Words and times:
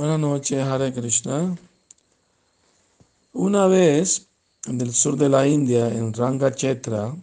Buenas 0.00 0.18
noches, 0.18 0.66
Hare 0.66 0.94
Krishna. 0.94 1.58
Una 3.34 3.66
vez, 3.66 4.28
en 4.66 4.80
el 4.80 4.94
sur 4.94 5.14
de 5.18 5.28
la 5.28 5.46
India, 5.46 5.88
en 5.88 6.14
Rangachetra, 6.14 7.14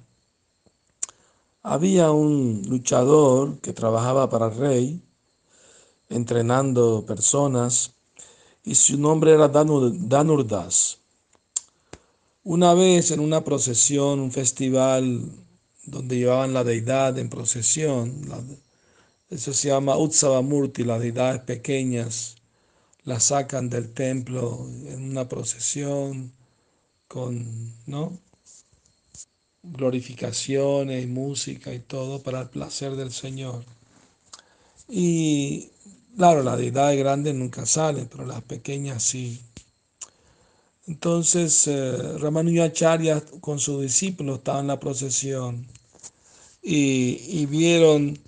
había 1.64 2.12
un 2.12 2.62
luchador 2.70 3.58
que 3.62 3.74
trabajaba 3.74 4.30
para 4.30 4.50
el 4.50 4.58
rey, 4.58 5.02
entrenando 6.10 7.04
personas, 7.04 7.96
y 8.64 8.76
su 8.76 9.00
nombre 9.00 9.32
era 9.32 9.48
Danur, 9.48 9.92
Danurdas. 9.92 11.00
Una 12.44 12.76
vez 12.76 13.10
en 13.10 13.22
una 13.22 13.44
procesión, 13.44 14.20
un 14.20 14.32
festival 14.32 15.32
donde 15.84 16.18
llevaban 16.18 16.54
la 16.54 16.64
deidad 16.64 17.18
en 17.18 17.28
procesión, 17.28 18.22
eso 19.32 19.52
se 19.52 19.70
llama 19.70 19.98
Utsavamurti, 19.98 20.84
las 20.84 21.00
deidades 21.00 21.42
pequeñas, 21.42 22.37
las 23.08 23.24
sacan 23.24 23.70
del 23.70 23.94
templo 23.94 24.68
en 24.86 25.12
una 25.12 25.30
procesión 25.30 26.34
con, 27.08 27.74
¿no? 27.86 28.20
glorificaciones 29.64 31.06
y 31.06 31.08
música 31.08 31.74
y 31.74 31.80
todo 31.80 32.22
para 32.22 32.42
el 32.42 32.50
placer 32.50 32.98
del 32.98 33.14
Señor. 33.14 33.64
Y 34.90 35.70
claro, 36.18 36.44
las 36.44 36.58
deidades 36.58 37.00
grandes 37.00 37.34
nunca 37.34 37.66
salen, 37.66 38.10
pero 38.12 38.26
las 38.26 38.42
pequeñas 38.42 39.04
sí. 39.04 39.42
Entonces, 40.86 41.66
eh, 41.68 42.18
Ramanujacharya 42.18 43.22
con 43.40 43.60
sus 43.60 43.82
discípulos 43.84 44.40
estaba 44.40 44.60
en 44.60 44.68
la 44.68 44.82
procesión 44.82 45.66
y, 46.62 47.22
y 47.30 47.46
vieron 47.46 48.20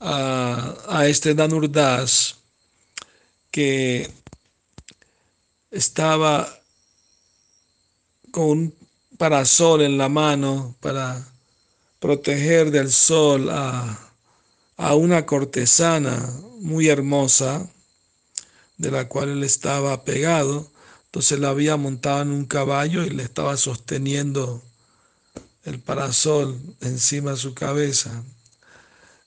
a, 0.00 0.74
a 0.88 1.06
este 1.06 1.34
Danurdas 1.36 2.39
que 3.50 4.10
estaba 5.70 6.48
con 8.30 8.48
un 8.48 8.74
parasol 9.18 9.82
en 9.82 9.98
la 9.98 10.08
mano 10.08 10.76
para 10.80 11.26
proteger 11.98 12.70
del 12.70 12.90
sol 12.90 13.50
a, 13.50 14.12
a 14.76 14.94
una 14.94 15.26
cortesana 15.26 16.32
muy 16.60 16.88
hermosa 16.88 17.68
de 18.78 18.90
la 18.90 19.08
cual 19.08 19.28
él 19.28 19.44
estaba 19.44 20.04
pegado. 20.04 20.70
Entonces 21.06 21.38
la 21.38 21.50
había 21.50 21.76
montado 21.76 22.22
en 22.22 22.30
un 22.30 22.46
caballo 22.46 23.04
y 23.04 23.10
le 23.10 23.22
estaba 23.22 23.56
sosteniendo 23.56 24.62
el 25.64 25.80
parasol 25.80 26.58
encima 26.80 27.32
de 27.32 27.36
su 27.36 27.52
cabeza. 27.52 28.24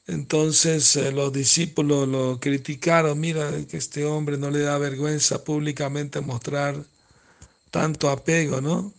Entonces 0.07 0.95
eh, 0.97 1.11
los 1.11 1.31
discípulos 1.31 2.07
lo 2.07 2.39
criticaron, 2.39 3.19
mira 3.19 3.51
que 3.67 3.77
este 3.77 4.05
hombre 4.05 4.37
no 4.37 4.49
le 4.51 4.59
da 4.59 4.77
vergüenza 4.77 5.43
públicamente 5.43 6.19
mostrar 6.21 6.75
tanto 7.71 8.09
apego, 8.09 8.61
¿no? 8.61 8.93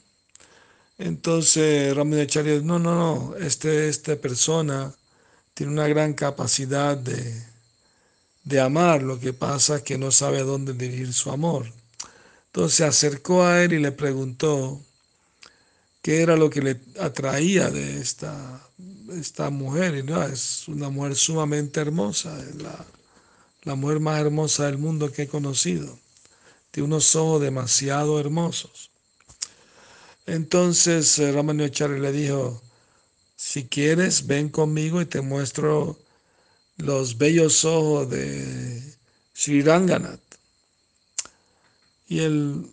Entonces 0.98 1.94
Ramanujacharya, 1.96 2.60
no, 2.62 2.78
no, 2.78 2.94
no, 2.94 3.36
este, 3.36 3.88
esta 3.88 4.16
persona 4.16 4.94
tiene 5.54 5.72
una 5.72 5.88
gran 5.88 6.14
capacidad 6.14 6.96
de, 6.96 7.44
de 8.44 8.60
amar, 8.60 9.02
lo 9.02 9.18
que 9.20 9.32
pasa 9.32 9.76
es 9.76 9.82
que 9.82 9.98
no 9.98 10.10
sabe 10.10 10.38
a 10.40 10.44
dónde 10.44 10.74
dirigir 10.74 11.12
su 11.12 11.30
amor. 11.30 11.66
Entonces 12.46 12.76
se 12.76 12.84
acercó 12.84 13.44
a 13.44 13.62
él 13.62 13.72
y 13.74 13.80
le 13.80 13.92
preguntó 13.92 14.80
qué 16.02 16.22
era 16.22 16.36
lo 16.36 16.50
que 16.50 16.62
le 16.62 16.80
atraía 17.00 17.70
de 17.70 18.00
esta, 18.00 18.62
esta 19.18 19.50
mujer. 19.50 20.04
No, 20.04 20.22
es 20.22 20.68
una 20.68 20.90
mujer 20.90 21.16
sumamente 21.16 21.80
hermosa, 21.80 22.36
la, 22.58 22.84
la 23.62 23.74
mujer 23.74 24.00
más 24.00 24.20
hermosa 24.20 24.66
del 24.66 24.78
mundo 24.78 25.10
que 25.10 25.22
he 25.22 25.28
conocido. 25.28 25.98
Tiene 26.70 26.88
unos 26.88 27.14
ojos 27.16 27.40
demasiado 27.40 28.18
hermosos. 28.20 28.90
Entonces 30.26 31.18
eh, 31.18 31.32
Ramanujacharya 31.32 31.98
le 31.98 32.12
dijo, 32.12 32.62
si 33.36 33.64
quieres, 33.64 34.26
ven 34.26 34.48
conmigo 34.48 35.00
y 35.00 35.06
te 35.06 35.20
muestro 35.20 35.98
los 36.78 37.18
bellos 37.18 37.64
ojos 37.64 38.08
de 38.10 38.82
Sri 39.34 39.62
Ranganath. 39.62 40.20
Y, 42.08 42.20
el, 42.20 42.66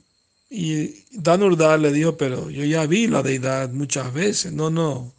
y 0.49 1.05
Danurdar 1.11 1.79
le 1.79 1.91
dijo, 1.91 2.17
pero 2.17 2.49
yo 2.49 2.63
ya 2.63 2.85
vi 2.85 3.07
la 3.07 3.21
deidad 3.21 3.69
muchas 3.71 4.13
veces. 4.13 4.53
No, 4.53 4.69
no, 4.69 5.13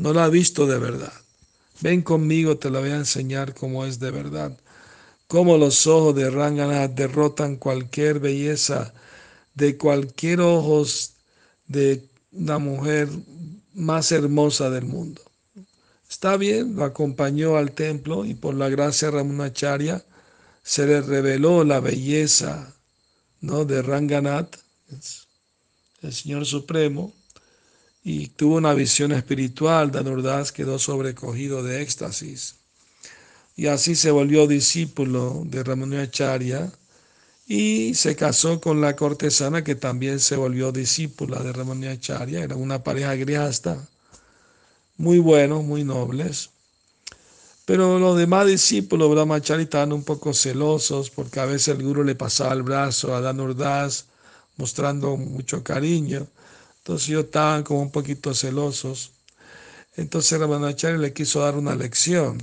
no 0.00 0.14
la 0.14 0.26
he 0.26 0.30
visto 0.30 0.66
de 0.66 0.78
verdad. 0.78 1.12
Ven 1.82 2.00
conmigo, 2.00 2.56
te 2.56 2.70
la 2.70 2.80
voy 2.80 2.88
a 2.88 2.96
enseñar 2.96 3.54
cómo 3.54 3.84
es 3.84 4.00
de 4.00 4.10
verdad. 4.10 4.56
Cómo 5.26 5.58
los 5.58 5.86
ojos 5.86 6.16
de 6.16 6.30
Ranganath 6.30 6.92
derrotan 6.92 7.56
cualquier 7.56 8.18
belleza 8.18 8.94
de 9.54 9.76
cualquier 9.76 10.40
ojos 10.40 11.12
de 11.66 12.02
una 12.32 12.56
mujer 12.58 13.10
más 13.74 14.10
hermosa 14.10 14.70
del 14.70 14.86
mundo. 14.86 15.20
Está 16.08 16.38
bien, 16.38 16.76
lo 16.76 16.84
acompañó 16.84 17.58
al 17.58 17.72
templo 17.72 18.24
y 18.24 18.32
por 18.32 18.54
la 18.54 18.70
gracia 18.70 19.10
de 19.10 19.18
Ramanujacharya 19.18 20.02
se 20.62 20.86
le 20.86 21.02
reveló 21.02 21.62
la 21.62 21.80
belleza 21.80 22.74
¿no? 23.42 23.66
de 23.66 23.82
Ranganath, 23.82 24.56
el 26.00 26.12
Señor 26.14 26.46
Supremo, 26.46 27.12
y 28.02 28.28
tuvo 28.28 28.56
una 28.56 28.74
visión 28.74 29.12
espiritual. 29.12 29.90
Danurdas 29.90 30.52
quedó 30.52 30.78
sobrecogido 30.78 31.62
de 31.62 31.82
éxtasis. 31.82 32.56
Y 33.56 33.66
así 33.66 33.94
se 33.96 34.10
volvió 34.10 34.46
discípulo 34.46 35.42
de 35.44 35.62
Ramanujacharya 35.62 36.72
y 37.46 37.94
se 37.94 38.16
casó 38.16 38.60
con 38.60 38.80
la 38.80 38.96
cortesana 38.96 39.64
que 39.64 39.74
también 39.74 40.20
se 40.20 40.36
volvió 40.36 40.72
discípula 40.72 41.42
de 41.42 41.52
Ramanujacharya. 41.52 42.42
Era 42.42 42.56
una 42.56 42.82
pareja 42.82 43.14
griasta, 43.16 43.86
muy 44.96 45.18
buenos, 45.18 45.64
muy 45.64 45.84
nobles. 45.84 46.50
Pero 47.70 48.00
los 48.00 48.18
demás 48.18 48.48
discípulos 48.48 49.10
Brahmachari 49.12 49.62
estaban 49.62 49.92
un 49.92 50.02
poco 50.02 50.34
celosos 50.34 51.08
porque 51.08 51.38
a 51.38 51.44
veces 51.44 51.68
el 51.68 51.84
guru 51.84 52.02
le 52.02 52.16
pasaba 52.16 52.52
el 52.52 52.64
brazo 52.64 53.14
a 53.14 53.20
Danurdas 53.20 54.06
mostrando 54.56 55.16
mucho 55.16 55.62
cariño. 55.62 56.26
Entonces 56.80 57.10
ellos 57.10 57.24
estaban 57.26 57.62
como 57.62 57.82
un 57.82 57.90
poquito 57.90 58.34
celosos. 58.34 59.12
Entonces 59.96 60.40
Ramanujacharya 60.40 60.98
le 60.98 61.12
quiso 61.12 61.40
dar 61.40 61.56
una 61.56 61.74
lección 61.74 62.38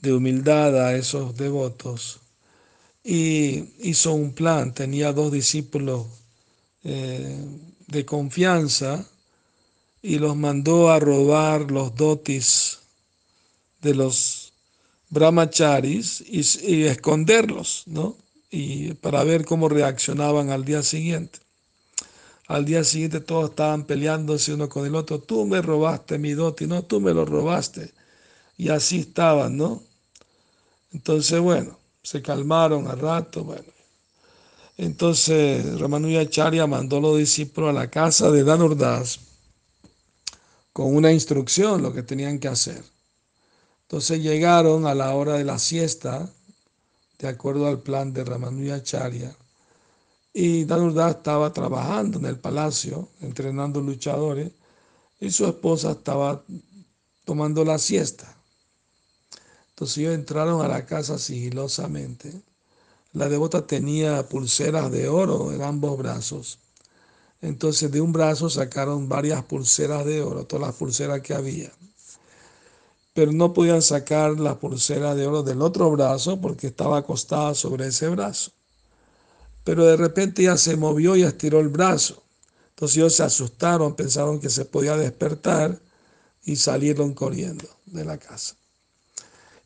de 0.00 0.12
humildad 0.12 0.86
a 0.86 0.96
esos 0.96 1.36
devotos 1.36 2.18
y 3.04 3.70
hizo 3.78 4.12
un 4.14 4.32
plan. 4.32 4.74
Tenía 4.74 5.12
dos 5.12 5.30
discípulos 5.30 6.06
eh, 6.82 7.38
de 7.86 8.04
confianza 8.04 9.06
y 10.02 10.18
los 10.18 10.36
mandó 10.36 10.90
a 10.90 10.98
robar 10.98 11.70
los 11.70 11.94
dotis 11.94 12.80
de 13.80 13.94
los 13.94 14.52
brahmacharis 15.10 16.20
y, 16.26 16.40
y 16.66 16.84
esconderlos, 16.84 17.84
¿no? 17.86 18.16
Y 18.50 18.94
para 18.94 19.22
ver 19.22 19.44
cómo 19.44 19.68
reaccionaban 19.68 20.50
al 20.50 20.64
día 20.64 20.82
siguiente. 20.82 21.45
Al 22.48 22.64
día 22.64 22.84
siguiente 22.84 23.20
todos 23.20 23.50
estaban 23.50 23.84
peleándose 23.84 24.54
uno 24.54 24.68
con 24.68 24.86
el 24.86 24.94
otro. 24.94 25.18
Tú 25.20 25.46
me 25.46 25.60
robaste 25.60 26.18
mi 26.18 26.32
doti, 26.32 26.66
no, 26.66 26.82
tú 26.84 27.00
me 27.00 27.12
lo 27.12 27.24
robaste. 27.24 27.92
Y 28.56 28.68
así 28.68 29.00
estaban, 29.00 29.56
¿no? 29.56 29.82
Entonces, 30.92 31.40
bueno, 31.40 31.78
se 32.02 32.22
calmaron 32.22 32.86
al 32.88 32.98
rato, 33.00 33.44
bueno. 33.44 33.76
Entonces 34.78 35.80
Ramanujacharya 35.80 36.66
mandó 36.66 36.98
a 36.98 37.00
los 37.00 37.18
discípulos 37.18 37.70
a 37.70 37.72
la 37.72 37.90
casa 37.90 38.30
de 38.30 38.44
Danurdas 38.44 39.20
con 40.72 40.94
una 40.94 41.12
instrucción, 41.12 41.82
lo 41.82 41.94
que 41.94 42.02
tenían 42.02 42.38
que 42.38 42.48
hacer. 42.48 42.82
Entonces 43.82 44.20
llegaron 44.20 44.86
a 44.86 44.94
la 44.94 45.14
hora 45.14 45.34
de 45.34 45.44
la 45.44 45.58
siesta, 45.58 46.30
de 47.18 47.28
acuerdo 47.28 47.66
al 47.66 47.80
plan 47.80 48.12
de 48.12 48.24
Ramanujacharya, 48.24 49.34
y 50.38 50.66
Danurdas 50.66 51.16
estaba 51.16 51.50
trabajando 51.50 52.18
en 52.18 52.26
el 52.26 52.38
palacio, 52.38 53.08
entrenando 53.22 53.80
luchadores, 53.80 54.52
y 55.18 55.30
su 55.30 55.46
esposa 55.46 55.92
estaba 55.92 56.42
tomando 57.24 57.64
la 57.64 57.78
siesta. 57.78 58.36
Entonces 59.70 59.96
ellos 59.96 60.14
entraron 60.14 60.60
a 60.60 60.68
la 60.68 60.84
casa 60.84 61.16
sigilosamente. 61.16 62.42
La 63.14 63.30
devota 63.30 63.66
tenía 63.66 64.28
pulseras 64.28 64.90
de 64.92 65.08
oro 65.08 65.54
en 65.54 65.62
ambos 65.62 65.96
brazos. 65.96 66.58
Entonces 67.40 67.90
de 67.90 68.02
un 68.02 68.12
brazo 68.12 68.50
sacaron 68.50 69.08
varias 69.08 69.42
pulseras 69.42 70.04
de 70.04 70.20
oro, 70.20 70.44
todas 70.44 70.66
las 70.66 70.76
pulseras 70.76 71.22
que 71.22 71.32
había. 71.32 71.72
Pero 73.14 73.32
no 73.32 73.54
podían 73.54 73.80
sacar 73.80 74.38
la 74.38 74.60
pulsera 74.60 75.14
de 75.14 75.26
oro 75.26 75.42
del 75.42 75.62
otro 75.62 75.90
brazo 75.92 76.38
porque 76.42 76.66
estaba 76.66 76.98
acostada 76.98 77.54
sobre 77.54 77.86
ese 77.86 78.10
brazo. 78.10 78.52
Pero 79.66 79.84
de 79.84 79.96
repente 79.96 80.42
ella 80.42 80.56
se 80.56 80.76
movió 80.76 81.16
y 81.16 81.24
estiró 81.24 81.58
el 81.58 81.70
brazo. 81.70 82.22
Entonces 82.68 82.98
ellos 82.98 83.16
se 83.16 83.24
asustaron, 83.24 83.96
pensaron 83.96 84.38
que 84.38 84.48
se 84.48 84.64
podía 84.64 84.96
despertar 84.96 85.80
y 86.44 86.54
salieron 86.54 87.14
corriendo 87.14 87.66
de 87.86 88.04
la 88.04 88.16
casa. 88.16 88.54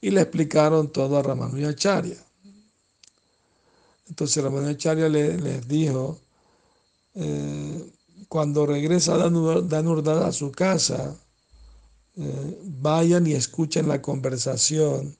Y 0.00 0.08
le 0.08 0.23
explicaron 0.23 0.91
todo 0.91 1.19
a 1.19 1.23
Ramanujacharya. 1.23 2.17
Entonces 4.08 4.43
Ramanujacharya 4.43 5.11
le, 5.11 5.37
les 5.37 5.69
dijo, 5.69 6.19
eh, 7.14 7.93
cuando 8.26 8.64
regresa 8.64 9.19
Danurdada 9.19 10.29
a 10.29 10.32
su 10.32 10.50
casa, 10.50 11.14
eh, 12.17 12.58
vayan 12.64 13.26
y 13.26 13.35
escuchen 13.35 13.87
la 13.87 14.00
conversación 14.00 15.14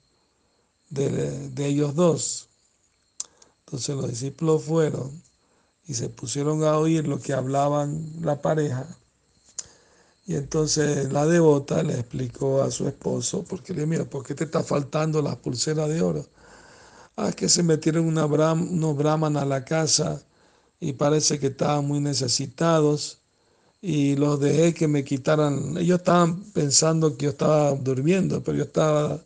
de, 0.89 1.51
de 1.51 1.67
ellos 1.67 1.95
dos. 1.95 2.50
Entonces 3.71 3.95
los 3.95 4.09
discípulos 4.09 4.65
fueron 4.65 5.23
y 5.87 5.95
se 5.95 6.09
pusieron 6.09 6.65
a 6.65 6.77
oír 6.77 7.07
lo 7.07 7.21
que 7.21 7.33
hablaban 7.33 8.05
la 8.21 8.43
pareja. 8.43 8.85
Y 10.27 10.35
entonces 10.35 11.13
la 11.13 11.25
devota 11.25 11.85
le 11.85 11.95
explicó 11.95 12.63
a 12.63 12.73
su 12.73 12.89
esposo, 12.89 13.45
porque 13.49 13.73
le 13.73 13.87
dijo, 13.87 14.07
¿por 14.07 14.27
qué 14.27 14.35
te 14.35 14.43
está 14.43 14.65
faltando 14.65 15.23
las 15.23 15.37
pulseras 15.37 15.89
de 15.89 16.03
oro? 16.03 16.27
Ah, 17.17 17.31
que 17.31 17.49
se 17.49 17.63
metieron 17.63 18.07
una 18.07 18.27
unos 18.27 18.97
brahman 18.97 19.37
a 19.37 19.45
la 19.45 19.65
casa 19.65 20.21
y 20.81 20.95
parece 20.95 21.39
que 21.39 21.49
estaban 21.49 21.87
muy 21.87 22.01
necesitados 22.01 23.19
y 23.81 24.17
los 24.17 24.41
dejé 24.41 24.75
que 24.75 24.89
me 24.89 25.05
quitaran. 25.05 25.77
Ellos 25.79 26.01
estaban 26.01 26.43
pensando 26.53 27.17
que 27.17 27.27
yo 27.27 27.31
estaba 27.31 27.73
durmiendo, 27.77 28.43
pero 28.43 28.59
yo 28.59 28.65
estaba, 28.65 29.21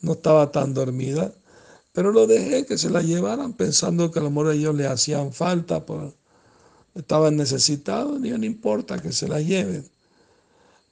no 0.00 0.12
estaba 0.12 0.50
tan 0.50 0.72
dormida. 0.72 1.34
Pero 1.92 2.12
los 2.12 2.28
dejé 2.28 2.66
que 2.66 2.78
se 2.78 2.90
la 2.90 3.02
llevaran 3.02 3.52
pensando 3.52 4.10
que 4.10 4.20
a 4.20 4.22
lo 4.22 4.30
mejor 4.30 4.52
ellos 4.52 4.74
le 4.74 4.86
hacían 4.86 5.32
falta, 5.32 5.84
por, 5.84 6.14
estaban 6.94 7.36
necesitados, 7.36 8.24
y 8.24 8.30
no 8.30 8.44
importa 8.44 9.00
que 9.00 9.12
se 9.12 9.28
la 9.28 9.40
lleven. 9.40 9.88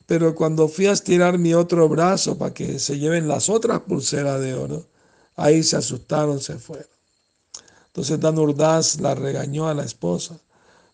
Pero 0.07 0.35
cuando 0.35 0.69
fui 0.69 0.87
a 0.87 0.93
estirar 0.93 1.39
mi 1.39 1.55
otro 1.55 1.89
brazo 1.89 2.39
para 2.39 2.55
que 2.55 2.79
se 2.79 2.99
lleven 2.99 3.29
las 3.29 3.49
otras 3.49 3.81
pulseras 3.81 4.41
de 4.41 4.55
oro, 4.55 4.87
Ahí 5.39 5.63
se 5.63 5.77
asustaron, 5.77 6.41
se 6.41 6.59
fueron. 6.59 6.89
Entonces 7.87 8.19
Dan 8.19 8.39
Urdaz 8.39 9.01
la 9.01 9.15
regañó 9.15 9.69
a 9.69 9.75
la 9.75 9.85
esposa. 9.85 10.41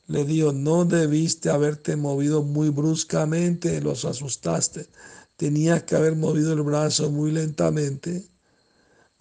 Le 0.06 0.27
dijo, 0.27 0.53
no 0.53 0.85
debiste 0.85 1.49
haberte 1.49 1.97
movido 1.97 2.43
muy 2.43 2.69
bruscamente, 2.69 3.81
los 3.81 4.05
asustaste. 4.05 4.87
Tenías 5.39 5.85
que 5.85 5.97
haber 5.97 6.15
movido 6.15 6.53
el 6.53 6.61
brazo 6.61 7.11
muy 7.11 7.31
lentamente 7.31 8.29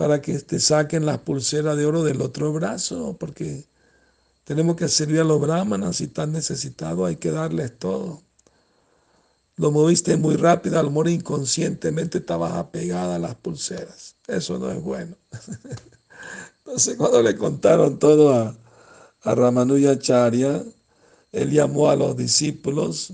para 0.04 0.22
que 0.22 0.38
te 0.40 0.60
saquen 0.60 1.06
las 1.06 1.20
pulseras 1.20 1.78
de 1.78 1.86
oro 1.86 2.04
del 2.04 2.20
otro 2.20 2.52
brazo, 2.52 3.16
porque 3.18 3.64
tenemos 4.44 4.76
que 4.76 4.90
servir 4.90 5.22
a 5.22 5.24
los 5.24 5.40
brahmanas, 5.40 5.96
si 5.96 6.04
están 6.04 6.34
necesitados 6.34 7.08
hay 7.08 7.16
que 7.16 7.32
darles 7.32 7.80
todo. 7.80 8.22
Lo 9.56 9.72
moviste 9.72 10.18
muy 10.18 10.36
rápido, 10.36 10.78
a 10.78 10.84
lo 10.84 11.10
inconscientemente 11.10 12.18
estabas 12.18 12.52
apegada 12.52 13.16
a 13.16 13.20
las 13.20 13.36
pulseras. 13.36 14.18
Eso 14.28 14.60
no 14.60 14.70
es 14.72 14.84
bueno. 14.84 15.16
Entonces, 16.66 16.98
cuando 16.98 17.22
le 17.22 17.38
contaron 17.38 17.98
todo 17.98 18.34
a, 18.34 18.58
a 19.22 19.36
Ramanujacharya, 19.36 20.66
él 21.32 21.50
llamó 21.50 21.90
a 21.90 21.96
los 21.96 22.18
discípulos. 22.18 23.14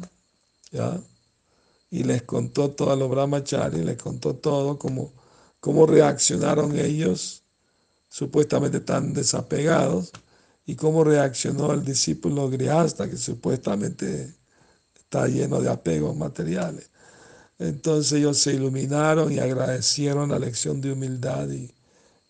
Y 1.92 2.03
les 2.03 2.24
contó 2.24 2.71
todo 2.71 2.92
a 2.92 2.95
los 2.95 3.12
brahmacharis, 3.12 3.85
les 3.85 4.01
contó 4.01 4.33
todo, 4.33 4.80
cómo, 4.80 5.13
cómo 5.59 5.85
reaccionaron 5.85 6.77
ellos, 6.77 7.44
supuestamente 8.09 8.79
tan 8.79 9.13
desapegados, 9.13 10.11
y 10.65 10.75
cómo 10.75 11.03
reaccionó 11.03 11.73
el 11.73 11.83
discípulo 11.83 12.50
Grihasta, 12.50 13.09
que 13.09 13.17
supuestamente 13.17 14.35
está 14.95 15.27
lleno 15.27 15.61
de 15.61 15.69
apegos 15.69 16.15
materiales. 16.15 16.89
Entonces 17.57 18.13
ellos 18.13 18.38
se 18.38 18.53
iluminaron 18.53 19.31
y 19.31 19.39
agradecieron 19.39 20.29
la 20.29 20.39
lección 20.39 20.79
de 20.79 20.91
humildad 20.91 21.50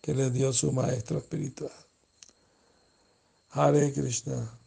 que 0.00 0.14
les 0.14 0.32
dio 0.32 0.52
su 0.52 0.72
maestro 0.72 1.18
espiritual. 1.18 1.70
Hare 3.50 3.92
Krishna. 3.92 4.59